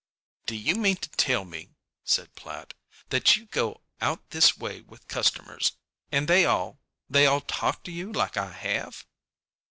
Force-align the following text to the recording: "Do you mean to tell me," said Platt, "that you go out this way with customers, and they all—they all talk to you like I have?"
"Do 0.47 0.55
you 0.55 0.73
mean 0.73 0.95
to 0.95 1.09
tell 1.09 1.45
me," 1.45 1.75
said 2.03 2.33
Platt, 2.33 2.73
"that 3.09 3.35
you 3.35 3.45
go 3.45 3.81
out 4.01 4.31
this 4.31 4.57
way 4.57 4.81
with 4.81 5.07
customers, 5.07 5.73
and 6.11 6.27
they 6.27 6.43
all—they 6.43 7.27
all 7.27 7.41
talk 7.41 7.83
to 7.83 7.91
you 7.91 8.11
like 8.11 8.35
I 8.35 8.51
have?" 8.51 9.05